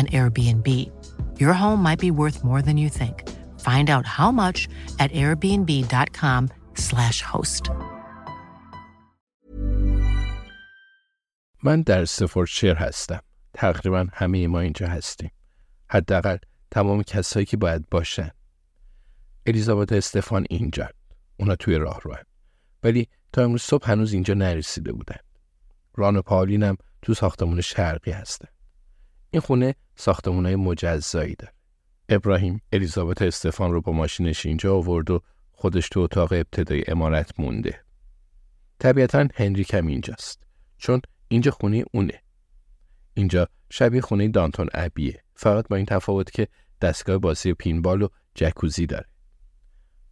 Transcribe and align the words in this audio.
an 0.00 0.06
Airbnb. 0.18 0.68
Your 1.42 1.54
home 1.62 1.80
might 1.86 2.00
be 2.06 2.10
worth 2.20 2.38
more 2.48 2.62
than 2.62 2.76
you 2.82 2.88
think. 3.00 3.16
Find 3.68 3.86
out 3.94 4.06
how 4.18 4.30
much 4.42 4.58
at 5.02 5.10
airbnb.com/slash 5.22 7.18
host. 7.32 7.70
من 11.62 11.82
در 11.82 12.02
استفوردشیر 12.02 12.74
هستم. 12.74 13.20
تقریبا 13.54 14.06
همه 14.12 14.46
ما 14.46 14.60
اینجا 14.60 14.86
هستیم. 14.86 15.30
حداقل 15.90 16.36
تمام 16.70 17.02
کسایی 17.02 17.46
که 17.46 17.56
باید 17.56 17.88
باشن. 17.90 18.30
الیزابت 19.46 19.92
استفان 19.92 20.46
اینجا. 20.50 20.88
اونا 21.36 21.56
توی 21.56 21.76
راه 21.76 22.00
رو 22.02 22.16
ولی 22.82 23.08
تا 23.32 23.42
امروز 23.42 23.62
صبح 23.62 23.90
هنوز 23.90 24.12
اینجا 24.12 24.34
نرسیده 24.34 24.92
بودن. 24.92 25.18
ران 25.94 26.16
و 26.16 26.22
پاولین 26.22 26.62
هم 26.62 26.76
تو 27.02 27.14
ساختمون 27.14 27.60
شرقی 27.60 28.10
هستن. 28.10 28.48
این 29.30 29.40
خونه 29.40 29.74
ساختمونای 29.96 30.56
مجزایی 30.56 31.34
داره. 31.34 31.52
ابراهیم 32.08 32.60
الیزابت 32.72 33.22
استفان 33.22 33.72
رو 33.72 33.80
با 33.80 33.92
ماشینش 33.92 34.46
اینجا 34.46 34.74
آورد 34.74 35.10
و 35.10 35.20
خودش 35.52 35.88
تو 35.88 36.00
اتاق 36.00 36.32
ابتدای 36.32 36.84
امارت 36.88 37.40
مونده. 37.40 37.80
طبیعتا 38.78 39.28
هنریک 39.34 39.74
هم 39.74 39.86
اینجاست. 39.86 40.42
چون 40.78 41.00
اینجا 41.28 41.50
خونه 41.50 41.84
اونه. 41.92 42.22
اینجا 43.14 43.48
شبیه 43.70 44.00
خونه 44.00 44.28
دانتون 44.28 44.68
ابیه. 44.74 45.22
فقط 45.34 45.68
با 45.68 45.76
این 45.76 45.86
تفاوت 45.86 46.30
که 46.30 46.48
دستگاه 46.80 47.18
بازی 47.18 47.54
پینبال 47.54 48.02
و 48.02 48.08
جکوزی 48.34 48.86
داره. 48.86 49.06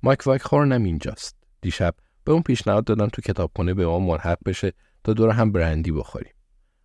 مایک 0.02 0.26
وایک 0.26 0.42
خورنم 0.42 0.84
اینجاست. 0.84 1.36
دیشب 1.60 1.94
به 2.24 2.32
اون 2.32 2.42
پیشنهاد 2.42 2.84
دادم 2.84 3.08
تو 3.08 3.22
کتابخونه 3.22 3.74
به 3.74 3.86
ما 3.86 3.98
ملحق 3.98 4.38
بشه 4.46 4.72
تا 5.04 5.12
دور 5.12 5.30
هم 5.30 5.52
برندی 5.52 5.92
بخوریم. 5.92 6.33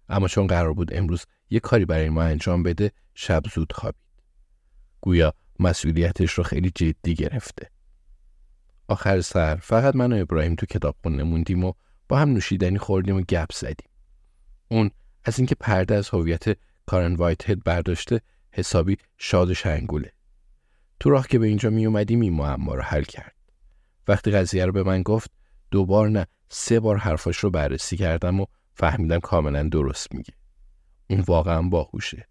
اما 0.10 0.28
چون 0.28 0.48
قرار 0.48 0.74
بود 0.74 0.94
امروز 0.94 1.26
یه 1.50 1.60
کاری 1.60 1.86
برای 1.86 2.10
ما 2.10 2.24
انجام 2.24 2.64
بده 2.64 2.92
شب 3.14 3.44
زود 3.54 3.74
خوابید. 3.74 4.02
گویا 5.02 5.34
مسئولیتش 5.60 6.34
رو 6.34 6.44
خیلی 6.44 6.72
جدی 6.76 7.16
گرفته. 7.16 7.70
آخر 8.88 9.22
سر 9.22 9.56
فقط 9.56 9.96
من 9.96 10.14
و 10.14 10.22
ابراهیم 10.22 10.56
تو 10.56 10.66
کتابخونه 10.66 11.24
موندیم 11.24 11.64
و 11.64 11.74
با 12.10 12.18
هم 12.20 12.30
نوشیدنی 12.30 12.78
خوردیم 12.78 13.16
و 13.16 13.22
گپ 13.22 13.52
زدیم. 13.52 13.90
اون 14.68 14.92
از 15.24 15.40
اینکه 15.40 15.56
پرده 15.56 15.96
از 15.96 16.10
هویت 16.10 16.58
کارن 16.86 17.16
وایت 17.16 17.50
هد 17.50 17.64
برداشته 17.64 18.22
حسابی 18.52 18.98
شاد 19.18 19.50
و 19.50 19.54
شنگوله. 19.54 20.12
تو 21.00 21.10
راه 21.10 21.28
که 21.28 21.40
به 21.40 21.48
اینجا 21.48 21.70
می 21.70 21.86
اومدیم 21.86 22.22
این 22.22 22.34
معما 22.34 22.76
رو 22.76 22.82
حل 22.82 23.04
کرد. 23.04 23.36
وقتی 24.08 24.32
قضیه 24.32 24.66
رو 24.66 24.72
به 24.72 24.84
من 24.84 25.04
گفت 25.04 25.32
دوبار 25.72 26.10
نه 26.10 26.28
سه 26.50 26.80
بار 26.80 26.98
حرفاش 26.98 27.38
رو 27.38 27.50
بررسی 27.50 27.98
کردم 27.98 28.40
و 28.40 28.46
فهمیدم 28.80 29.20
کاملا 29.20 29.64
درست 29.64 30.14
میگه. 30.16 30.34
اون 31.10 31.20
واقعا 31.20 31.62
باهوشه. 31.62 32.28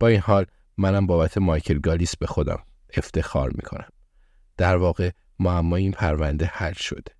با 0.00 0.06
این 0.08 0.20
حال 0.20 0.46
منم 0.76 1.06
بابت 1.06 1.38
مایکل 1.38 1.78
گالیس 1.78 2.16
به 2.16 2.26
خودم 2.26 2.62
افتخار 2.96 3.50
می‌کنم. 3.50 3.88
در 4.56 4.76
واقع 4.76 5.10
معما 5.38 5.76
این 5.76 5.92
پرونده 5.92 6.46
حل 6.46 6.72
شده. 6.72 7.12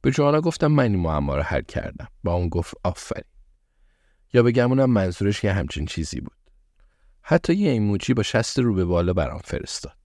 به 0.00 0.10
جوانا 0.10 0.40
گفتم 0.40 0.66
من 0.66 0.82
این 0.82 0.96
معما 0.96 1.36
رو 1.36 1.42
حل 1.42 1.62
کردم. 1.62 2.08
با 2.24 2.34
اون 2.34 2.48
گفت 2.48 2.74
آفرین. 2.84 3.24
یا 4.32 4.42
بگمونم 4.42 4.90
منظورش 4.90 5.44
یه 5.44 5.52
همچین 5.52 5.86
چیزی 5.86 6.20
بود. 6.20 6.36
حتی 7.22 7.54
یه 7.54 7.70
ایموجی 7.70 8.14
با 8.14 8.22
شست 8.22 8.58
رو 8.58 8.74
به 8.74 8.84
بالا 8.84 9.12
برام 9.12 9.40
فرستاد. 9.44 9.96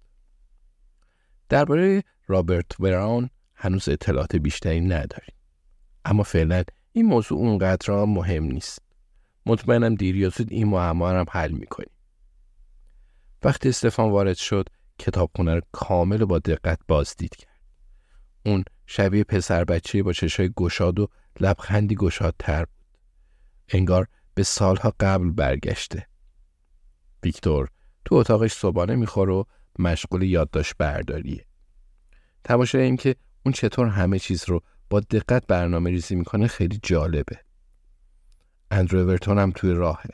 درباره 1.49 2.03
رابرت 2.27 2.77
براون 2.79 3.29
هنوز 3.55 3.89
اطلاعات 3.89 4.35
بیشتری 4.35 4.81
نداریم. 4.81 5.35
اما 6.05 6.23
فعلا 6.23 6.63
این 6.97 7.05
موضوع 7.05 7.37
اونقدر 7.37 8.05
مهم 8.05 8.43
نیست. 8.43 8.79
مطمئنم 9.45 9.95
دیر 9.95 10.15
یا 10.15 10.29
زود 10.29 10.51
این 10.51 10.67
معما 10.67 11.09
هم 11.09 11.25
حل 11.29 11.51
می‌کنیم. 11.51 11.89
وقتی 13.43 13.69
استفان 13.69 14.11
وارد 14.11 14.35
شد 14.35 14.69
کتابخونه 14.99 15.55
رو 15.55 15.61
کامل 15.71 16.21
و 16.21 16.25
با 16.25 16.39
دقت 16.39 16.79
بازدید 16.87 17.35
کرد. 17.35 17.61
اون 18.45 18.63
شبیه 18.85 19.23
پسر 19.23 19.63
بچه 19.63 20.03
با 20.03 20.13
چشای 20.13 20.49
گشاد 20.55 20.99
و 20.99 21.07
لبخندی 21.39 21.95
گشادتر 21.95 22.65
بود. 22.65 22.97
انگار 23.69 24.07
به 24.33 24.43
سالها 24.43 24.93
قبل 24.99 25.29
برگشته. 25.29 26.07
ویکتور 27.23 27.69
تو 28.05 28.15
اتاقش 28.15 28.53
صبحانه 28.53 28.95
می‌خوره 28.95 29.33
و 29.33 29.43
مشغول 29.79 30.21
یادداشت 30.21 30.73
برداریه. 30.77 31.45
تماشای 32.43 32.81
این 32.81 32.97
که 32.97 33.15
اون 33.45 33.53
چطور 33.53 33.87
همه 33.87 34.19
چیز 34.19 34.49
رو 34.49 34.61
با 34.89 34.99
دقت 34.99 35.47
برنامه 35.47 35.89
ریزی 35.89 36.15
می‌کنه 36.15 36.47
خیلی 36.47 36.79
جالبه. 36.83 37.39
اندرو 38.71 38.99
اورتون 38.99 39.39
هم 39.39 39.51
توی 39.51 39.73
راهه. 39.73 40.09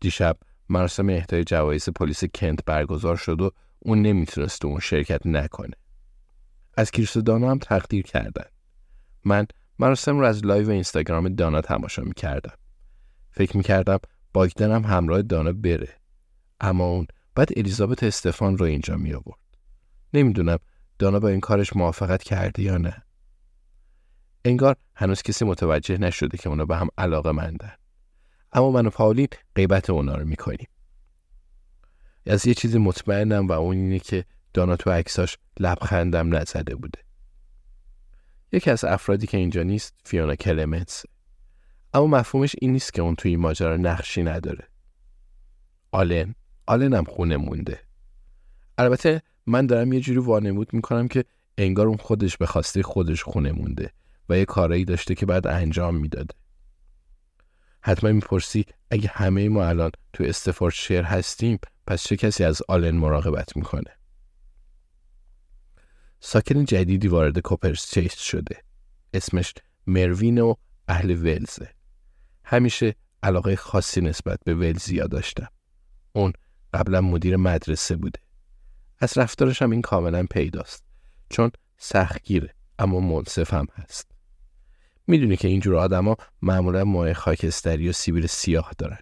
دیشب 0.00 0.36
مراسم 0.68 1.08
اهدای 1.08 1.44
جوایز 1.44 1.88
پلیس 1.88 2.24
کنت 2.24 2.64
برگزار 2.64 3.16
شد 3.16 3.40
و 3.40 3.50
اون 3.78 4.02
نمی‌تونست 4.02 4.64
اون 4.64 4.80
شرکت 4.80 5.26
نکنه. 5.26 5.74
از 6.76 6.90
کریس 6.90 7.16
دانا 7.16 7.50
هم 7.50 7.58
تقدیر 7.58 8.02
کردن. 8.02 8.44
من 9.24 9.46
مراسم 9.78 10.18
رو 10.18 10.26
از 10.26 10.46
لایو 10.46 10.70
اینستاگرام 10.70 11.28
دانا 11.28 11.60
تماشا 11.60 12.02
می‌کردم. 12.02 12.54
فکر 13.30 13.56
می‌کردم 13.56 13.98
باگدن 14.32 14.72
هم 14.72 14.84
همراه 14.84 15.22
دانا 15.22 15.52
بره. 15.52 15.88
اما 16.60 16.84
اون 16.84 17.06
بعد 17.34 17.48
الیزابت 17.56 18.02
استفان 18.02 18.58
رو 18.58 18.66
اینجا 18.66 18.96
می. 18.96 19.14
نمی‌دونم 20.14 20.58
دانا 20.98 21.20
با 21.20 21.28
این 21.28 21.40
کارش 21.40 21.76
موافقت 21.76 22.22
کرده 22.22 22.62
یا 22.62 22.78
نه. 22.78 23.05
انگار 24.46 24.76
هنوز 24.94 25.22
کسی 25.22 25.44
متوجه 25.44 25.98
نشده 25.98 26.38
که 26.38 26.48
اونا 26.48 26.64
به 26.64 26.76
هم 26.76 26.88
علاقه 26.98 27.32
مندن. 27.32 27.72
اما 28.52 28.70
من 28.70 28.86
و 28.86 28.90
پاولین 28.90 29.28
غیبت 29.54 29.90
اونا 29.90 30.16
رو 30.16 30.24
می‌کنیم. 30.24 30.66
از 32.26 32.46
یه 32.46 32.54
چیزی 32.54 32.78
مطمئنم 32.78 33.46
و 33.46 33.52
اون 33.52 33.76
اینه 33.76 33.98
که 33.98 34.24
دانا 34.54 34.76
تو 34.76 34.90
عکساش 34.90 35.38
لبخندم 35.60 36.36
نزده 36.36 36.74
بوده. 36.74 36.98
یکی 38.52 38.70
از 38.70 38.84
افرادی 38.84 39.26
که 39.26 39.36
اینجا 39.36 39.62
نیست 39.62 39.94
فیونا 40.04 40.34
کلمنس. 40.34 41.02
اما 41.94 42.06
مفهومش 42.06 42.56
این 42.60 42.72
نیست 42.72 42.92
که 42.92 43.02
اون 43.02 43.14
توی 43.14 43.30
این 43.30 43.40
ماجرا 43.40 43.76
نقشی 43.76 44.22
نداره. 44.22 44.68
آلن 45.92 46.34
آلن 46.66 46.94
هم 46.94 47.04
خونه 47.04 47.36
مونده. 47.36 47.80
البته 48.78 49.22
من 49.46 49.66
دارم 49.66 49.92
یه 49.92 50.00
جوری 50.00 50.18
وانمود 50.18 50.72
می‌کنم 50.72 51.08
که 51.08 51.24
انگار 51.58 51.86
اون 51.86 51.96
خودش 51.96 52.36
به 52.36 52.46
خواسته 52.46 52.82
خودش 52.82 53.22
خونه 53.22 53.52
مونده 53.52 53.92
و 54.28 54.38
یه 54.38 54.44
کارایی 54.44 54.84
داشته 54.84 55.14
که 55.14 55.26
بعد 55.26 55.46
انجام 55.46 55.96
می‌داده. 55.96 56.34
حتما 57.80 58.12
می‌پرسی 58.12 58.64
اگه 58.90 59.08
همه 59.08 59.48
ما 59.48 59.64
الان 59.64 59.90
تو 60.12 60.24
استفورد 60.24 60.74
شیر 60.74 61.02
هستیم 61.02 61.58
پس 61.86 62.02
چه 62.02 62.16
کسی 62.16 62.44
از 62.44 62.62
آلن 62.68 62.96
مراقبت 62.96 63.56
می‌کنه؟ 63.56 63.96
ساکن 66.20 66.64
جدیدی 66.64 67.08
وارد 67.08 67.38
کوپرس 67.38 67.90
چیس 67.90 68.14
شده. 68.14 68.62
اسمش 69.14 69.54
مروین 69.86 70.40
و 70.40 70.54
اهل 70.88 71.10
ولزه. 71.10 71.70
همیشه 72.44 72.94
علاقه 73.22 73.56
خاصی 73.56 74.00
نسبت 74.00 74.38
به 74.44 74.54
ولزیا 74.54 75.06
داشتم. 75.06 75.48
اون 76.12 76.32
قبلا 76.74 77.00
مدیر 77.00 77.36
مدرسه 77.36 77.96
بوده. 77.96 78.20
از 78.98 79.18
رفتارش 79.18 79.62
هم 79.62 79.70
این 79.70 79.82
کاملا 79.82 80.26
پیداست. 80.30 80.84
چون 81.30 81.50
سختگیره 81.78 82.54
اما 82.78 83.00
منصف 83.00 83.54
هم 83.54 83.66
هست. 83.74 84.15
می‌دونی 85.06 85.36
که 85.36 85.48
اینجور 85.48 85.76
آدما 85.76 86.16
معمولا 86.42 86.84
موهای 86.84 87.14
خاکستری 87.14 87.88
و 87.88 87.92
سیبیل 87.92 88.26
سیاه 88.26 88.72
دارن. 88.78 88.98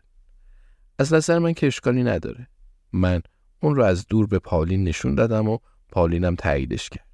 از 0.99 1.13
نظر 1.13 1.39
من 1.39 1.53
که 1.53 1.67
اشکالی 1.67 2.03
نداره. 2.03 2.49
من 2.93 3.23
اون 3.61 3.77
رو 3.77 3.85
از 3.85 4.07
دور 4.07 4.27
به 4.27 4.39
پاولین 4.39 4.85
نشون 4.85 5.15
دادم 5.15 5.49
و 5.49 5.59
پاولینم 5.89 6.35
تاییدش 6.35 6.89
کرد. 6.89 7.07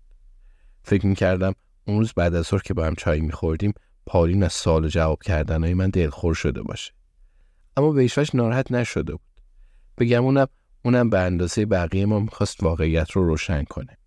فکر 0.83 1.07
می‌کردم 1.07 1.55
اون 1.85 1.99
روز 1.99 2.13
بعد 2.13 2.35
از 2.35 2.47
ظهر 2.47 2.63
که 2.63 2.75
با 2.75 2.87
هم 2.87 2.95
چای 2.95 3.21
میخوردیم 3.21 3.75
پاولین 4.07 4.43
از 4.43 4.53
سوال 4.53 4.85
و 4.85 4.89
جواب 4.89 5.23
کردنهای 5.23 5.75
من 5.75 5.91
دلخور 5.91 6.35
شده 6.35 6.63
باشه. 6.63 6.93
اما 7.77 7.93
به 7.93 8.11
ناراحت 8.35 8.73
نشده 8.73 9.13
بود. 9.13 9.21
بگم 9.99 10.25
اونم 10.25 10.47
اونم 10.85 11.11
به 11.11 11.19
اندازه 11.19 11.67
بقیه 11.67 12.07
ما 12.07 12.21
می‌خواست 12.21 12.63
واقعیت 12.63 13.11
رو 13.11 13.27
روشن 13.27 13.65
کنه. 13.65 13.99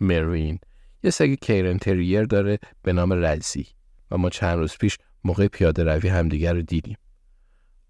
مروین 0.00 0.58
یه 1.02 1.10
سگ 1.10 1.34
کیرن 1.34 1.78
تریر 1.78 2.24
داره 2.24 2.58
به 2.82 2.92
نام 2.92 3.12
رزی 3.12 3.66
و 4.10 4.18
ما 4.18 4.30
چند 4.30 4.58
روز 4.58 4.76
پیش 4.78 4.98
موقع 5.24 5.48
پیاده 5.48 5.84
روی 5.84 6.08
همدیگر 6.08 6.54
رو 6.54 6.62
دیدیم. 6.62 6.96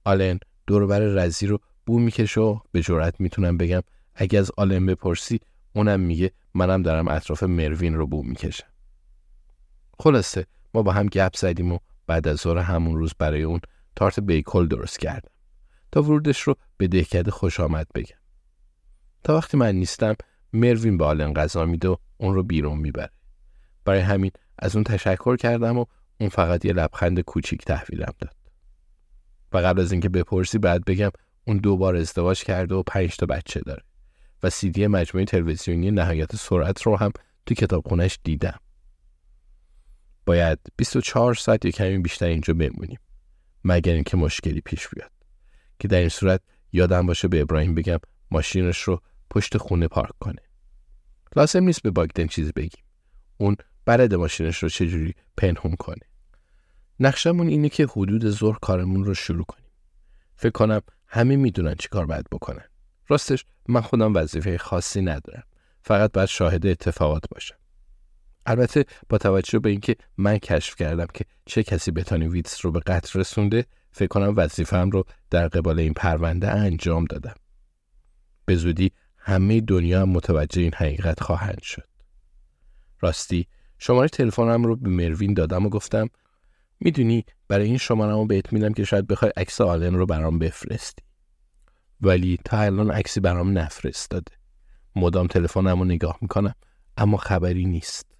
آلن 0.04 0.38
دوربر 0.66 1.00
رزی 1.00 1.46
رو 1.46 1.58
بو 1.86 1.98
می‌کشه 1.98 2.40
و 2.40 2.58
به 2.72 2.82
جرات 2.82 3.20
می‌تونم 3.20 3.56
بگم 3.56 3.82
اگه 4.14 4.38
از 4.38 4.50
آلن 4.56 4.86
بپرسی 4.86 5.40
اونم 5.74 6.00
میگه 6.00 6.32
منم 6.54 6.82
دارم 6.82 7.08
اطراف 7.08 7.42
مروین 7.42 7.94
رو 7.94 8.06
بو 8.06 8.22
می‌کشم. 8.22 8.66
خلاصه 9.98 10.46
ما 10.74 10.82
با 10.82 10.92
هم 10.92 11.06
گپ 11.06 11.36
زدیم 11.36 11.72
و 11.72 11.78
بعد 12.06 12.28
از 12.28 12.38
ظهر 12.38 12.58
همون 12.58 12.96
روز 12.96 13.14
برای 13.18 13.42
اون 13.42 13.60
تارت 13.96 14.20
بیکل 14.20 14.66
درست 14.68 14.98
کردم 14.98 15.30
تا 15.92 16.02
ورودش 16.02 16.40
رو 16.40 16.54
به 16.76 16.88
دهکده 16.88 17.30
خوش 17.30 17.60
آمد 17.60 17.86
بگم. 17.94 18.16
تا 19.24 19.36
وقتی 19.36 19.56
من 19.56 19.74
نیستم 19.74 20.14
مروین 20.52 20.98
به 20.98 21.04
آلن 21.04 21.32
غذا 21.32 21.64
میده 21.64 21.88
و 21.88 21.96
اون 22.16 22.34
رو 22.34 22.42
بیرون 22.42 22.78
می‌بره. 22.78 23.10
برای 23.84 24.00
همین 24.00 24.30
از 24.58 24.76
اون 24.76 24.84
تشکر 24.84 25.36
کردم 25.36 25.78
و 25.78 25.84
اون 26.20 26.28
فقط 26.28 26.64
یه 26.64 26.72
لبخند 26.72 27.20
کوچیک 27.20 27.64
تحویلم 27.64 28.12
داد. 28.18 28.36
و 29.52 29.58
قبل 29.58 29.80
از 29.80 29.92
اینکه 29.92 30.08
بپرسی 30.08 30.58
بعد 30.58 30.84
بگم 30.84 31.10
اون 31.44 31.56
دو 31.56 31.76
بار 31.76 31.96
ازدواج 31.96 32.44
کرده 32.44 32.74
و 32.74 32.82
پنج 32.82 33.16
تا 33.16 33.26
بچه 33.26 33.60
داره. 33.60 33.82
و 34.42 34.50
سیدی 34.50 34.86
مجموعه 34.86 35.24
تلویزیونی 35.24 35.90
نهایت 35.90 36.36
سرعت 36.36 36.82
رو 36.82 36.96
هم 36.96 37.12
تو 37.46 37.54
کتابخونهش 37.54 38.18
دیدم. 38.24 38.58
باید 40.26 40.58
24 40.76 41.34
ساعت 41.34 41.64
یا 41.64 41.70
کمی 41.70 41.98
بیشتر 41.98 42.26
اینجا 42.26 42.54
بمونیم. 42.54 42.98
مگر 43.64 43.92
اینکه 43.92 44.16
مشکلی 44.16 44.60
پیش 44.60 44.88
بیاد. 44.88 45.10
که 45.78 45.88
در 45.88 45.98
این 45.98 46.08
صورت 46.08 46.40
یادم 46.72 47.06
باشه 47.06 47.28
به 47.28 47.40
ابراهیم 47.40 47.74
بگم 47.74 47.98
ماشینش 48.30 48.82
رو 48.82 49.02
پشت 49.32 49.56
خونه 49.56 49.88
پارک 49.88 50.18
کنه. 50.20 50.42
لازم 51.36 51.64
نیست 51.64 51.82
به 51.82 51.90
باگدن 51.90 52.26
چیزی 52.26 52.52
بگیم. 52.52 52.84
اون 53.36 53.56
برد 53.84 54.14
ماشینش 54.14 54.62
رو 54.62 54.68
چجوری 54.68 55.14
پنهون 55.36 55.76
کنه. 55.76 56.06
نقشمون 57.00 57.48
اینه 57.48 57.68
که 57.68 57.86
حدود 57.86 58.30
ظهر 58.30 58.58
کارمون 58.62 59.04
رو 59.04 59.14
شروع 59.14 59.44
کنیم. 59.44 59.70
فکر 60.36 60.50
کنم 60.50 60.80
همه 61.06 61.36
می‌دونن 61.36 61.74
چی 61.74 61.88
کار 61.88 62.06
باید 62.06 62.26
بکنن. 62.32 62.64
راستش 63.08 63.44
من 63.68 63.80
خودم 63.80 64.14
وظیفه 64.14 64.58
خاصی 64.58 65.02
ندارم. 65.02 65.42
فقط 65.82 66.12
باید 66.12 66.28
شاهد 66.28 66.66
اتفاقات 66.66 67.22
باشم. 67.30 67.56
البته 68.46 68.84
با 69.08 69.18
توجه 69.18 69.58
به 69.58 69.70
اینکه 69.70 69.96
من 70.16 70.38
کشف 70.38 70.76
کردم 70.76 71.06
که 71.14 71.24
چه 71.46 71.62
کسی 71.62 71.90
بتانی 71.90 72.28
ویتس 72.28 72.64
رو 72.64 72.72
به 72.72 72.80
قتل 72.80 73.20
رسونده 73.20 73.66
فکر 73.92 74.08
کنم 74.08 74.34
وظیفه‌ام 74.36 74.90
رو 74.90 75.04
در 75.30 75.48
قبال 75.48 75.78
این 75.78 75.92
پرونده 75.92 76.50
انجام 76.50 77.04
دادم. 77.04 77.34
به 78.44 78.56
زودی 78.56 78.92
همه 79.24 79.60
دنیا 79.60 80.06
متوجه 80.06 80.62
این 80.62 80.74
حقیقت 80.74 81.22
خواهند 81.22 81.62
شد. 81.62 81.88
راستی 83.00 83.46
شماره 83.78 84.08
تلفنم 84.08 84.64
رو 84.64 84.76
به 84.76 84.90
مروین 84.90 85.34
دادم 85.34 85.66
و 85.66 85.68
گفتم 85.68 86.08
می‌دونی 86.80 87.24
برای 87.48 87.66
این 87.66 87.78
شماره 87.78 88.12
رو 88.12 88.26
بهت 88.26 88.52
میدم 88.52 88.72
که 88.72 88.84
شاید 88.84 89.06
بخوای 89.06 89.32
عکس 89.36 89.60
آلن 89.60 89.94
رو 89.94 90.06
برام 90.06 90.38
بفرستی. 90.38 91.02
ولی 92.00 92.38
تا 92.44 92.58
الان 92.58 92.90
عکسی 92.90 93.20
برام 93.20 93.58
نفرستاده. 93.58 94.32
مدام 94.96 95.26
تلفنم 95.26 95.78
رو 95.78 95.84
نگاه 95.84 96.18
می‌کنم 96.20 96.54
اما 96.96 97.16
خبری 97.16 97.64
نیست. 97.64 98.11